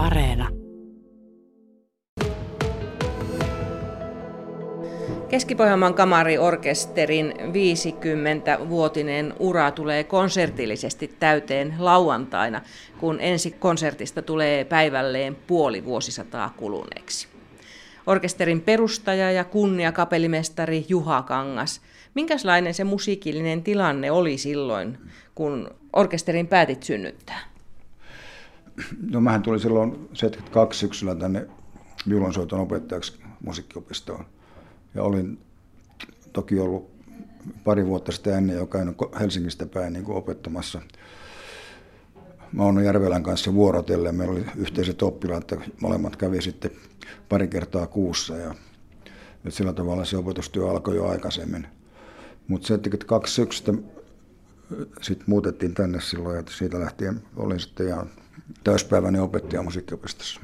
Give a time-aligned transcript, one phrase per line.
[0.00, 0.48] Areena.
[5.28, 12.60] Keski-Pohjanmaan kamariorkesterin 50-vuotinen ura tulee konsertillisesti täyteen lauantaina,
[12.98, 17.28] kun ensi konsertista tulee päivälleen puoli vuosisataa kuluneeksi.
[18.06, 21.80] Orkesterin perustaja ja kunniakapellimestari Juha Kangas.
[22.14, 24.98] Minkälainen se musiikillinen tilanne oli silloin,
[25.34, 27.49] kun orkesterin päätit synnyttää?
[29.10, 31.46] No mähän tulin silloin 72 syksyllä tänne
[32.08, 34.24] viulunsoiton opettajaksi musiikkiopistoon.
[34.94, 35.38] Ja olin
[36.32, 36.90] toki ollut
[37.64, 40.82] pari vuotta sitä ennen jo käynyt Helsingistä päin niin opettamassa
[42.52, 44.14] Mauno Järvelän kanssa vuorotellen.
[44.14, 46.70] Meillä oli yhteiset oppilaat, että molemmat kävi sitten
[47.28, 48.54] pari kertaa kuussa ja
[49.34, 51.66] että sillä tavalla se opetustyö alkoi jo aikaisemmin.
[52.48, 53.72] Mutta 72 syksystä
[55.02, 58.10] sitten muutettiin tänne silloin, että siitä lähtien olin sitten ihan
[58.64, 60.40] täyspäiväinen opettaja musiikkiopistossa.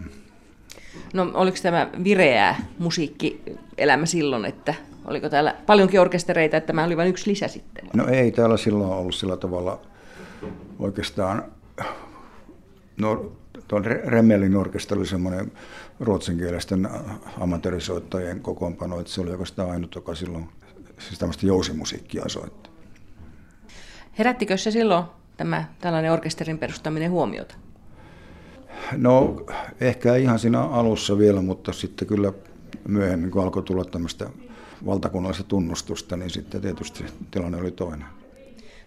[1.15, 7.09] No oliko tämä vireää musiikkielämä silloin, että oliko täällä paljonkin orkestereita, että tämä oli vain
[7.09, 7.89] yksi lisä sitten?
[7.95, 9.81] No ei täällä silloin ollut sillä tavalla
[10.79, 11.45] oikeastaan,
[12.97, 13.33] no
[13.69, 15.53] tuon Remmelin orkesteri oli semmoinen
[16.01, 16.89] ruotsinkielisten
[17.41, 20.49] amatöörisoittajien kokoonpano, että se oli oikeastaan ainut, joka silloin
[20.99, 22.71] siis tämmöistä jousimusiikkia soitti.
[24.19, 25.05] Herättikö se silloin
[25.37, 27.55] tämä tällainen orkesterin perustaminen huomiota?
[28.93, 29.37] No
[29.81, 32.33] ehkä ihan siinä alussa vielä, mutta sitten kyllä
[32.89, 34.31] myöhemmin, kun alkoi tulla tämmöistä
[34.87, 38.07] valtakunnallista tunnustusta, niin sitten tietysti tilanne oli toinen.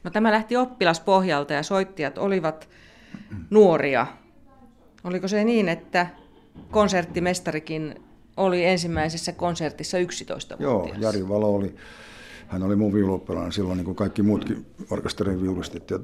[0.03, 2.69] No tämä lähti oppilaspohjalta ja soittajat olivat
[3.49, 4.07] nuoria.
[5.03, 6.07] Oliko se niin, että
[6.71, 7.95] konserttimestarikin
[8.37, 10.59] oli ensimmäisessä konsertissa 11-vuotias?
[10.59, 11.75] Joo, Jari Valo oli,
[12.47, 15.89] hän oli mun viuluoppilana silloin, niin kuin kaikki muutkin orkesterin viulistit.
[15.89, 15.99] Ja,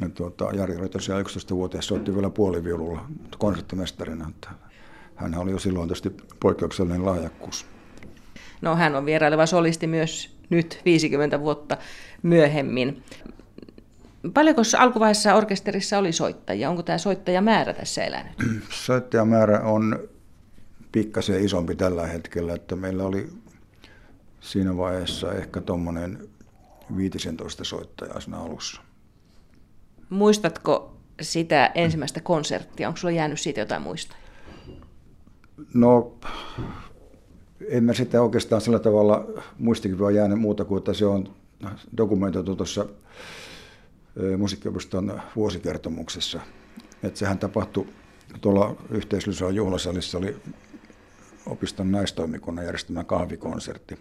[0.00, 3.06] ja tuota, Jari oli tosiaan 11-vuotias, soitti vielä puoliviululla
[3.38, 4.30] konserttimestarina.
[5.16, 7.66] Hän oli jo silloin tietysti poikkeuksellinen lahjakkuus.
[8.60, 11.76] No hän on vieraileva solisti myös nyt 50 vuotta
[12.22, 13.02] myöhemmin.
[14.34, 16.70] Paljonko alkuvaiheessa orkesterissa oli soittajia?
[16.70, 18.32] Onko tämä soittajamäärä tässä elänyt?
[18.86, 20.08] Soittajamäärä on
[20.92, 23.28] pikkasen isompi tällä hetkellä, että meillä oli
[24.40, 26.28] siinä vaiheessa ehkä tuommoinen
[26.96, 28.82] 15 soittajaa siinä alussa.
[30.10, 32.88] Muistatko sitä ensimmäistä konserttia?
[32.88, 34.16] Onko sulla jäänyt siitä jotain muista?
[35.74, 36.12] No,
[37.68, 39.26] en mä sitä oikeastaan sillä tavalla
[39.58, 41.34] muistikin jäänyt muuta kuin, että se on
[41.96, 42.86] dokumentoitu tuossa
[44.38, 46.40] musiikkiopiston vuosikertomuksessa.
[47.02, 47.86] Että sehän tapahtui
[48.40, 50.36] tuolla yhteisöllisellä juhlasalissa oli
[51.46, 53.98] opiston naistoimikunnan järjestämä kahvikonsertti,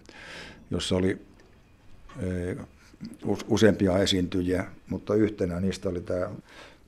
[0.72, 1.22] jossa oli
[3.48, 6.30] useampia esiintyjiä, mutta yhtenä niistä oli tämä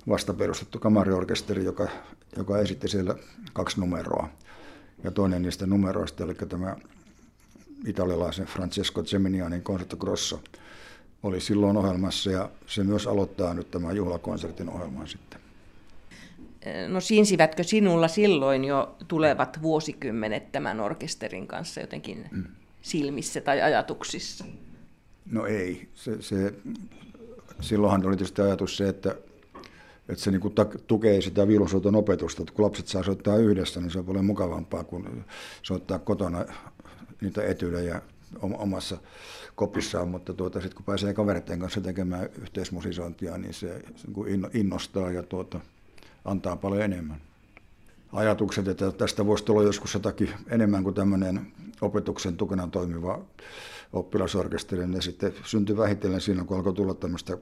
[0.08, 1.88] vastaperustettu kamariorkesteri, joka,
[2.38, 3.16] joka esitti siellä
[3.54, 4.30] kaksi numeroa.
[5.04, 6.76] Ja toinen niistä numeroista, eli tämä
[7.86, 10.42] italialaisen Francesco Geminianin Concerto Grosso,
[11.24, 15.40] oli silloin ohjelmassa ja se myös aloittaa nyt tämän juhlakonsertin ohjelman sitten.
[16.88, 22.44] No siinsivätkö sinulla silloin jo tulevat vuosikymmenet tämän orkesterin kanssa jotenkin mm.
[22.82, 24.46] silmissä tai ajatuksissa?
[25.32, 25.90] No ei.
[25.94, 26.54] Se, se,
[27.62, 29.16] silloinhan oli tietysti ajatus se, että,
[30.10, 30.54] että se niin kuin
[30.88, 34.84] tukee sitä viulusoiton opetusta, että kun lapset saa soittaa yhdessä, niin se on paljon mukavampaa
[34.84, 35.26] kuin
[35.64, 36.46] soittaa kotona
[37.22, 38.02] niitä etylejä
[38.42, 38.98] omassa
[39.56, 45.12] kopissaan, mutta tuota, sitten kun pääsee kavereiden kanssa tekemään yhteismusisointia, niin se, se niin innostaa
[45.12, 45.60] ja tuota,
[46.26, 47.22] antaa paljon enemmän.
[48.14, 53.20] Ajatukset, että tästä voisi tulla joskus jotakin enemmän kuin tämmöinen opetuksen tukena toimiva
[53.94, 57.38] oppilasorkesteri, niin sitten syntyi vähitellen siinä, kun alkoi tulla tämmöistä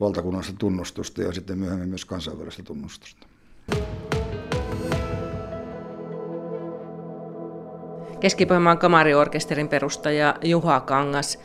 [0.00, 3.26] valtakunnallista tunnustusta ja sitten myöhemmin myös kansainvälistä tunnustusta.
[8.20, 11.38] Keski-Pohjanmaan kamariorkesterin perustaja Juha Kangas.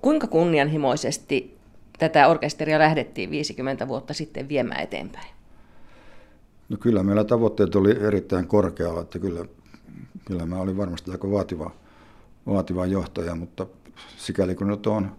[0.00, 1.58] Kuinka kunnianhimoisesti
[1.98, 5.41] tätä orkesteria lähdettiin 50 vuotta sitten viemään eteenpäin?
[6.72, 9.44] No kyllä meillä tavoitteet oli erittäin korkealla, että kyllä,
[10.24, 11.70] kyllä mä olin varmasti aika vaativa,
[12.46, 13.66] vaativa johtaja, mutta
[14.16, 15.12] sikäli kun nyt on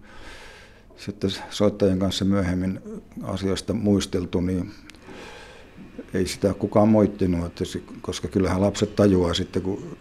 [0.97, 2.79] sitten soittajien kanssa myöhemmin
[3.23, 4.71] asioista muisteltu, niin
[6.13, 9.97] ei sitä kukaan moittinut, että se, koska kyllähän lapset tajuaa sitten, kun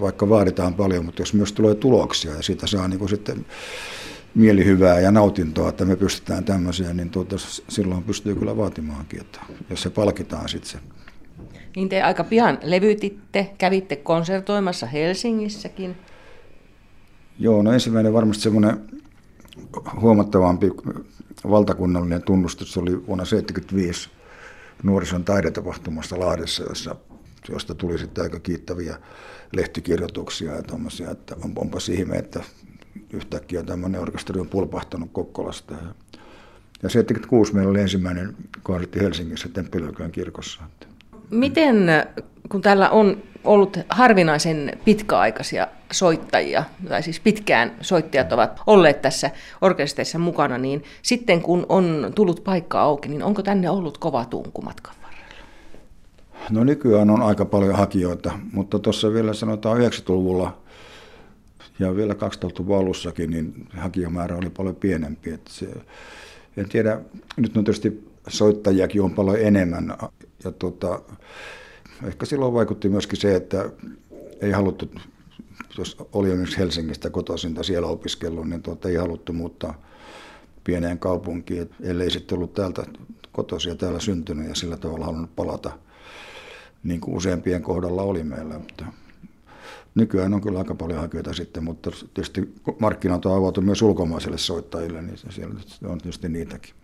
[0.00, 3.46] vaikka vaaditaan paljon, mutta jos myös tulee tuloksia ja siitä saa niin kuin sitten
[4.34, 7.36] mielihyvää ja nautintoa, että me pystytään tämmöiseen, niin tuota,
[7.68, 9.40] silloin pystyy kyllä vaatimaankin, että
[9.70, 10.78] jos se palkitaan sitten se.
[11.76, 15.96] Niin te aika pian levytitte, kävitte konsertoimassa Helsingissäkin.
[17.38, 18.80] Joo, no ensimmäinen varmasti semmoinen
[20.00, 20.70] huomattavampi
[21.50, 24.10] valtakunnallinen tunnustus oli vuonna 1975
[24.82, 26.96] nuorison taidetapahtumasta Lahdessa, jossa,
[27.48, 28.98] josta tuli sitten aika kiittäviä
[29.52, 32.44] lehtikirjoituksia ja tuommoisia, että on, onpa ihme, että
[33.12, 35.74] yhtäkkiä tämmöinen orkesteri on pulpahtanut Kokkolasta.
[35.74, 35.94] Ja,
[36.82, 40.62] ja 76 meillä oli ensimmäinen konsertti Helsingissä Temppelökön kirkossa.
[41.30, 41.76] Miten,
[42.48, 49.30] kun täällä on ollut harvinaisen pitkäaikaisia soittajia, tai siis pitkään soittajat ovat olleet tässä
[49.60, 54.62] orkesterissa mukana, niin sitten kun on tullut paikka auki, niin onko tänne ollut kova tunku
[54.62, 55.34] matkan varrella?
[56.50, 60.56] No nykyään on aika paljon hakijoita, mutta tuossa vielä sanotaan 90-luvulla
[61.78, 65.30] ja vielä 2000-luvun alussakin, niin hakijamäärä oli paljon pienempi.
[65.30, 65.68] Että se,
[66.56, 67.00] en tiedä,
[67.36, 69.96] nyt on tietysti soittajiakin on paljon enemmän
[70.44, 71.02] ja tuota,
[72.04, 73.70] ehkä silloin vaikutti myöskin se, että
[74.40, 74.90] ei haluttu,
[75.78, 79.82] jos oli esimerkiksi Helsingistä kotoisin tai siellä opiskellut, niin tuota, ei haluttu muuttaa
[80.64, 82.86] pieneen kaupunkiin, ellei sitten ollut täältä
[83.32, 85.70] kotoisia täällä syntynyt ja sillä tavalla halunnut palata,
[86.82, 88.58] niin kuin useampien kohdalla oli meillä.
[88.58, 88.84] Mutta
[89.94, 95.02] nykyään on kyllä aika paljon hakijoita sitten, mutta tietysti markkinat on avautu myös ulkomaisille soittajille,
[95.02, 95.54] niin siellä
[95.92, 96.74] on tietysti niitäkin.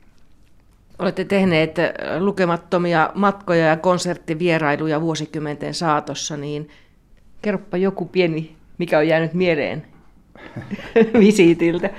[0.99, 1.77] Olette tehneet
[2.19, 6.69] lukemattomia matkoja ja konserttivierailuja vuosikymmenten saatossa, niin
[7.43, 9.87] kerropa joku pieni, mikä on jäänyt mieleen
[11.21, 11.91] visiitiltä.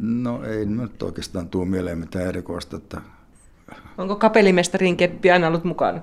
[0.00, 2.76] No ei nyt oikeastaan tuo mieleen mitään erikoista.
[2.76, 3.00] Että...
[3.98, 6.00] Onko kapellimestarin keppi aina ollut mukana?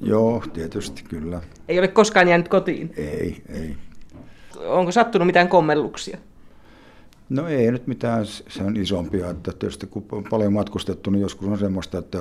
[0.00, 1.40] Joo, tietysti kyllä.
[1.68, 2.92] Ei ole koskaan jäänyt kotiin?
[2.96, 3.76] Ei, ei.
[4.66, 6.18] Onko sattunut mitään kommelluksia?
[7.28, 11.58] No ei nyt mitään sen isompia, että tietysti kun on paljon matkustettu, niin joskus on
[11.58, 12.18] semmoista, että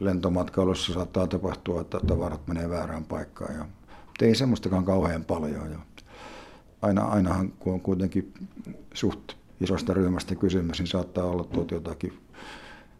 [0.00, 3.54] lentomatkailussa saattaa tapahtua, että tavarat menee väärään paikkaan.
[3.54, 3.66] Ja,
[4.06, 5.70] mutta ei semmoistakaan kauhean paljon.
[5.70, 5.78] Ja
[6.82, 8.32] aina, ainahan kun on kuitenkin
[8.94, 12.12] suht isosta ryhmästä kysymys, niin saattaa olla tuot jotakin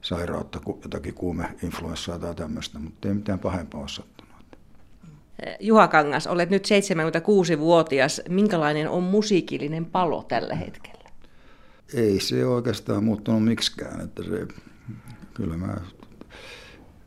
[0.03, 4.29] sairautta, jotakin kuumeinfluenssaa tai tämmöistä, mutta ei mitään pahempaa ole sattunut.
[5.61, 8.23] Juha Kangas, olet nyt 76-vuotias.
[8.29, 10.99] Minkälainen on musiikillinen palo tällä hetkellä?
[11.95, 14.01] ei se oikeastaan muuttunut miksikään.
[14.01, 14.49] Että se,
[15.35, 15.77] kyllä mä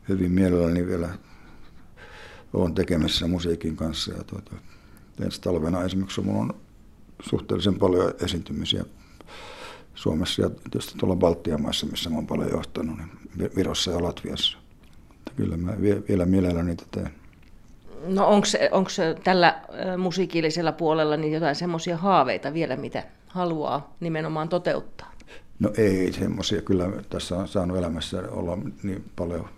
[0.08, 1.08] hyvin mielelläni vielä
[2.52, 4.12] olen tekemässä musiikin kanssa.
[4.12, 4.52] Ja tuota,
[5.24, 6.54] ensi talvena esimerkiksi mulla on
[7.22, 8.84] suhteellisen paljon esiintymisiä
[9.94, 12.98] Suomessa ja tietysti tuolla Baltian maissa, missä mä oon paljon johtanut,
[13.36, 14.58] niin Virossa ja Latviassa.
[15.10, 15.72] Että kyllä mä
[16.08, 17.10] vielä mielelläni niitä teen.
[18.06, 18.28] No
[18.70, 18.88] onko
[19.24, 19.62] tällä
[19.98, 25.12] musiikillisella puolella niin jotain semmoisia haaveita vielä, mitä haluaa nimenomaan toteuttaa?
[25.58, 26.62] No ei semmoisia.
[26.62, 29.48] Kyllä tässä on saanut elämässä olla niin paljon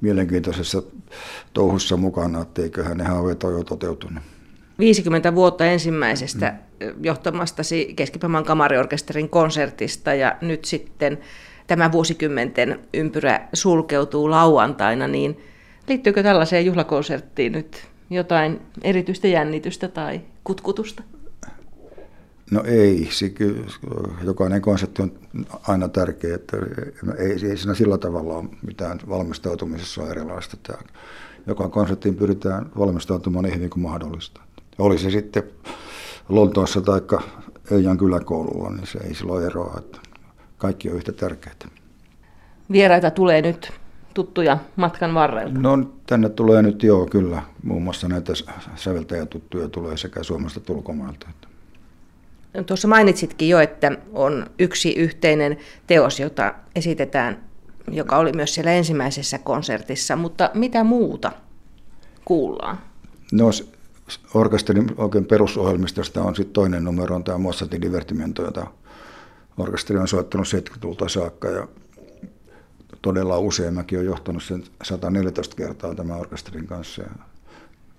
[0.00, 0.82] mielenkiintoisessa
[1.52, 4.22] touhussa mukana, että eiköhän ne haaveet ole jo toteutunut.
[4.78, 7.04] 50 vuotta ensimmäisestä mm.
[7.04, 11.18] johtamastasi Keskipämän kamariorkesterin konsertista ja nyt sitten
[11.66, 15.40] tämä vuosikymmenten ympyrä sulkeutuu lauantaina, niin
[15.88, 21.02] liittyykö tällaiseen juhlakonserttiin nyt jotain erityistä jännitystä tai kutkutusta?
[22.50, 23.08] No ei,
[24.24, 25.12] jokainen konsepti on
[25.68, 26.56] aina tärkeä, että
[27.18, 30.78] ei, ei siinä sillä tavalla ole mitään valmistautumisessa on erilaista.
[31.46, 34.40] Joka konseptiin pyritään valmistautumaan niin hyvin kuin mahdollista.
[34.78, 35.42] Oli se sitten
[36.28, 37.00] Lontoossa tai
[37.70, 39.98] Eijan kyläkoululla, niin se ei silloin eroa, että
[40.58, 41.54] kaikki on yhtä tärkeää.
[42.72, 43.72] Vieraita tulee nyt
[44.14, 45.58] tuttuja matkan varrelta?
[45.58, 48.32] No tänne tulee nyt joo kyllä, muun muassa näitä
[48.76, 51.28] säveltäjätuttuja tulee sekä Suomesta että ulkomailta.
[52.66, 55.56] Tuossa mainitsitkin jo, että on yksi yhteinen
[55.86, 57.42] teos, jota esitetään,
[57.90, 61.32] joka oli myös siellä ensimmäisessä konsertissa, mutta mitä muuta
[62.24, 62.78] kuullaan?
[63.32, 63.50] No
[64.34, 68.66] orkesterin oikein perusohjelmistosta on sitten toinen numero, on tämä Mozartin Divertimento, jota
[69.58, 71.68] orkesteri on soittanut 70-luvulta saakka ja
[73.02, 73.74] todella usein.
[73.74, 77.02] Mäkin olen johtanut sen 114 kertaa tämän orkesterin kanssa.
[77.02, 77.10] Ja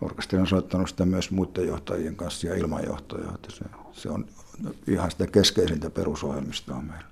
[0.01, 3.31] orkesteri on soittanut sitä myös muiden johtajien kanssa ja ilmanjohtoja.
[3.35, 4.25] Että se, se on
[4.87, 7.09] ihan sitä keskeisintä perusohjelmistoa meillä.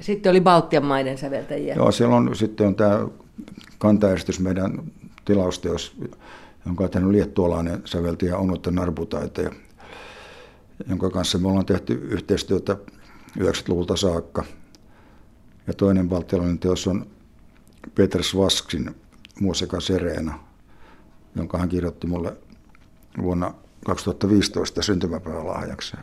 [0.00, 1.74] Sitten oli Baltian maiden säveltäjiä.
[1.74, 3.06] Joo, siellä on, sitten on tämä
[3.78, 4.82] kantaestys meidän
[5.24, 5.96] tilausteos,
[6.66, 9.50] jonka on tehnyt liettualainen säveltäjä Onutta Narbutaite,
[10.88, 12.76] jonka kanssa me ollaan tehty yhteistyötä
[13.38, 14.44] 90-luvulta saakka.
[15.66, 17.06] Ja toinen baltialainen teos on
[17.94, 18.94] Peter Svasksin
[19.40, 20.38] Musica Serena,
[21.36, 22.36] jonka hän kirjoitti mulle
[23.22, 23.54] vuonna
[23.86, 25.96] 2015 syntymäpäivälahjaksi.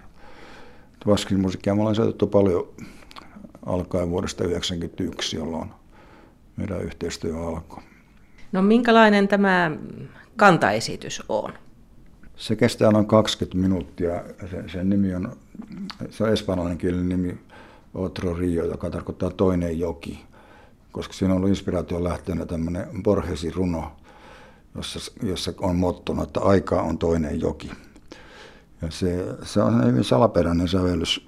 [1.07, 2.69] Vaskin musiikkia me ollaan soitettu paljon
[3.65, 5.69] alkaen vuodesta 1991, jolloin
[6.57, 7.83] meidän yhteistyö alkoi.
[8.53, 9.71] No minkälainen tämä
[10.35, 11.53] kantaesitys on?
[12.35, 14.23] Se kestää noin 20 minuuttia.
[14.51, 15.35] Se, sen nimi on,
[16.09, 17.37] se on espanjalainen kielen nimi
[17.93, 20.25] Otro Rio, joka tarkoittaa toinen joki.
[20.91, 23.91] koska siinä on ollut inspiraation lähteenä tämmöinen Borgesin runo,
[24.75, 27.71] jossa, jossa on mottona, että aika on toinen joki.
[28.81, 31.27] Ja se, se on hyvin salaperäinen sävellys,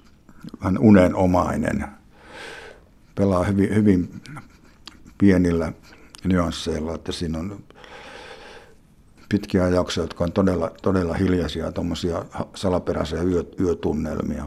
[0.60, 1.84] vähän unenomainen.
[3.14, 4.22] Pelaa hyvin, hyvin
[5.18, 5.72] pienillä
[6.26, 7.64] nyansseilla, että siinä on
[9.28, 14.44] pitkiä ajauksia, jotka on todella, todella hiljaisia, tuommoisia salaperäisiä yö, yötunnelmia.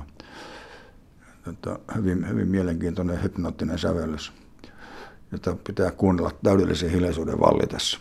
[1.50, 4.34] Että hyvin, hyvin mielenkiintoinen hypnoottinen sävellys,
[5.32, 8.00] jota pitää kuunnella täydellisen hiljaisuuden vallitessa.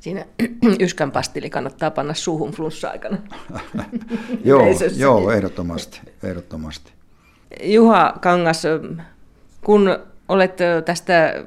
[0.00, 0.26] Siinä
[0.80, 3.18] yskän pastili kannattaa panna suuhun flunssa-aikana.
[4.44, 4.62] joo,
[4.96, 6.92] joo, ehdottomasti, ehdottomasti.
[7.62, 8.62] Juha Kangas,
[9.64, 11.44] kun olet tästä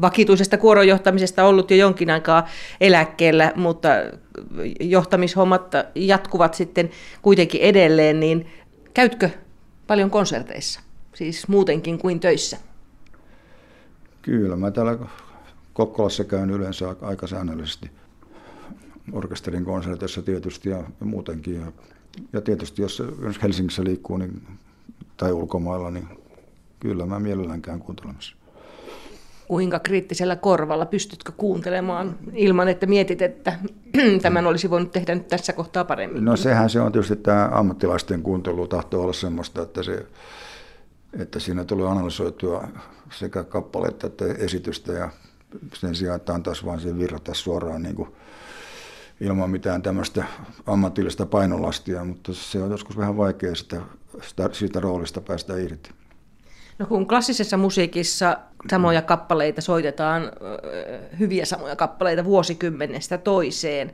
[0.00, 2.48] vakituisesta kuoronjohtamisesta ollut jo jonkin aikaa
[2.80, 3.88] eläkkeellä, mutta
[4.80, 6.90] johtamishommat jatkuvat sitten
[7.22, 8.46] kuitenkin edelleen, niin
[8.94, 9.30] käytkö
[9.86, 10.80] paljon konserteissa,
[11.14, 12.56] siis muutenkin kuin töissä?
[14.22, 14.98] Kyllä, mä täällä
[15.72, 17.90] Kokkolassa käyn yleensä aika säännöllisesti
[19.12, 21.62] orkesterin konserteissa tietysti ja muutenkin.
[22.32, 23.02] Ja, tietysti jos
[23.42, 24.42] Helsingissä liikkuu niin,
[25.16, 26.08] tai ulkomailla, niin
[26.82, 28.36] kyllä mä mielellään käyn kuuntelemassa.
[29.48, 33.58] Kuinka kriittisellä korvalla pystytkö kuuntelemaan ilman, että mietit, että
[34.22, 36.24] tämän olisi voinut tehdä nyt tässä kohtaa paremmin?
[36.24, 40.06] No sehän se on tietysti tämä ammattilaisten kuuntelu tahtoo olla semmoista, että, se,
[41.18, 42.68] että siinä tulee analysoitua
[43.10, 45.10] sekä kappaletta että esitystä ja
[45.74, 48.08] sen sijaan, että antaisi vain sen virrata suoraan niin kuin
[49.20, 50.24] ilman mitään tämmöistä
[50.66, 53.80] ammatillista painolastia, mutta se on joskus vähän vaikea sitä,
[54.22, 55.90] sitä, siitä roolista päästä irti.
[56.78, 58.38] No kun klassisessa musiikissa
[58.70, 60.32] samoja kappaleita soitetaan,
[61.18, 63.92] hyviä samoja kappaleita vuosikymmenestä toiseen,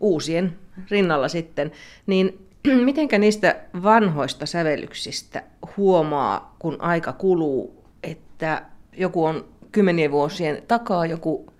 [0.00, 0.58] uusien
[0.90, 1.72] rinnalla sitten,
[2.06, 2.46] niin
[2.84, 5.42] mitenkä niistä vanhoista sävellyksistä
[5.76, 8.62] huomaa, kun aika kuluu, että
[8.92, 11.52] joku on kymmenien vuosien takaa joku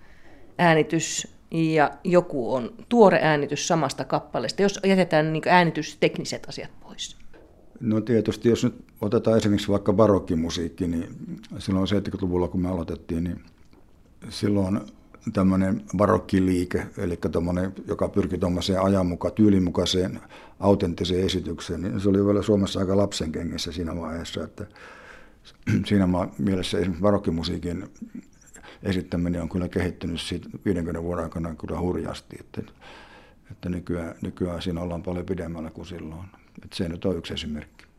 [0.59, 6.71] äänitys ja joku on tuore äänitys samasta kappaleesta, jos jätetään niin äänitystekniset asiat?
[7.81, 11.09] No tietysti, jos nyt otetaan esimerkiksi vaikka barokkimusiikki, niin
[11.59, 13.41] silloin 70-luvulla, kun me aloitettiin, niin
[14.29, 14.81] silloin
[15.33, 20.21] tämmöinen barokkiliike, eli tämmöinen, joka pyrki tuommoiseen ajanmukaan, tyylimukaiseen,
[20.61, 24.67] autenttiseen esitykseen, niin se oli vielä Suomessa aika lapsenkengissä siinä vaiheessa, että
[25.87, 26.09] siinä
[26.39, 27.85] mielessä esimerkiksi barokkimusiikin
[28.83, 32.63] esittäminen on kyllä kehittynyt siitä 50 vuoden aikana kyllä hurjasti, että,
[33.51, 36.40] että nykyään, nykyään siinä ollaan paljon pidemmällä kuin silloin.
[36.64, 37.90] Että se nyt on yksi esimerkki.